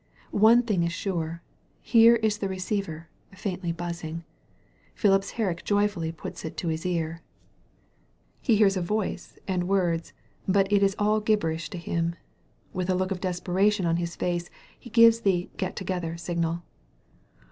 One 0.43 0.63
thing 0.63 0.81
is 0.81 0.91
sure— 0.91 1.43
^here 1.85 2.17
is 2.25 2.39
the 2.39 2.49
receiver, 2.49 3.07
faintly 3.35 3.71
buzzing. 3.71 4.23
Phipps 4.95 5.33
Herrick 5.37 5.63
joyfully 5.63 6.11
puts 6.11 6.43
it 6.43 6.57
to 6.57 6.69
his 6.69 6.87
ear. 6.87 7.21
He 8.41 8.55
hears 8.55 8.75
a 8.75 8.81
voice 8.81 9.37
156 9.47 9.53
THE 9.61 9.83
VALLEY 9.83 9.89
OF 9.91 10.01
VISION 10.01 10.47
and 10.47 10.53
words, 10.55 10.65
but 10.67 10.73
it 10.75 10.83
is 10.83 10.95
all 10.97 11.19
gibberish 11.19 11.69
to 11.69 11.77
him. 11.77 12.15
With 12.73 12.89
a 12.89 12.95
look 12.95 13.11
of 13.11 13.21
desperation 13.21 13.85
on 13.85 13.97
his 13.97 14.15
face 14.15 14.49
he 14.79 14.89
gives 14.89 15.19
the 15.19 15.51
get 15.57 15.75
together" 15.75 16.17
signal. 16.17 16.63